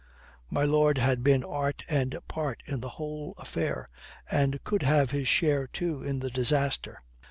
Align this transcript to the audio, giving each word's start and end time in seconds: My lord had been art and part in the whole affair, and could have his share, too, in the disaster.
My 0.49 0.63
lord 0.63 0.97
had 0.97 1.23
been 1.23 1.43
art 1.43 1.83
and 1.87 2.17
part 2.27 2.63
in 2.65 2.79
the 2.79 2.89
whole 2.97 3.35
affair, 3.37 3.87
and 4.31 4.59
could 4.63 4.81
have 4.81 5.11
his 5.11 5.27
share, 5.27 5.67
too, 5.67 6.01
in 6.01 6.21
the 6.21 6.31
disaster. 6.31 7.03